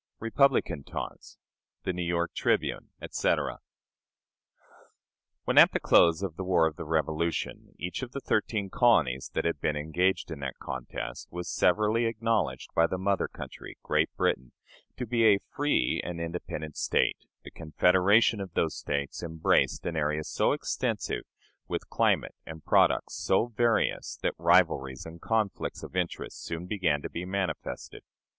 Republican 0.19 0.83
Taunts. 0.83 1.37
The 1.83 1.93
"New 1.93 2.01
York 2.01 2.33
Tribune," 2.33 2.89
etc. 3.03 3.59
When, 5.43 5.59
at 5.59 5.73
the 5.73 5.79
close 5.79 6.23
of 6.23 6.37
the 6.37 6.43
war 6.43 6.65
of 6.65 6.75
the 6.75 6.85
Revolution, 6.85 7.75
each 7.77 8.01
of 8.01 8.11
the 8.11 8.19
thirteen 8.19 8.71
colonies 8.71 9.29
that 9.35 9.45
had 9.45 9.61
been 9.61 9.75
engaged 9.75 10.31
in 10.31 10.39
that 10.39 10.57
contest 10.57 11.27
was 11.31 11.47
severally 11.53 12.05
acknowledged 12.05 12.69
by 12.73 12.87
the 12.87 12.97
mother 12.97 13.27
country, 13.27 13.77
Great 13.83 14.09
Britain, 14.17 14.53
to 14.97 15.05
be 15.05 15.23
a 15.25 15.37
free 15.55 16.01
and 16.03 16.19
independent 16.19 16.77
State, 16.77 17.17
the 17.43 17.51
confederation 17.51 18.41
of 18.41 18.55
those 18.55 18.75
States 18.75 19.21
embraced 19.21 19.85
an 19.85 19.95
area 19.95 20.23
so 20.23 20.51
extensive, 20.51 21.25
with 21.67 21.87
climate 21.91 22.33
and 22.43 22.65
products 22.65 23.13
so 23.17 23.53
various, 23.55 24.17
that 24.23 24.33
rivalries 24.39 25.05
and 25.05 25.21
conflicts 25.21 25.83
of 25.83 25.95
interest 25.95 26.43
soon 26.43 26.65
began 26.65 27.03
to 27.03 27.09
be 27.11 27.23
manifested. 27.23 28.01